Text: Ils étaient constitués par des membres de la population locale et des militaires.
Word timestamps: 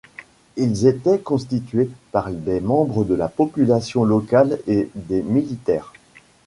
Ils 0.57 0.87
étaient 0.87 1.19
constitués 1.19 1.87
par 2.11 2.31
des 2.31 2.59
membres 2.59 3.03
de 3.05 3.13
la 3.13 3.27
population 3.29 4.03
locale 4.03 4.57
et 4.65 4.89
des 4.95 5.21
militaires. 5.21 5.93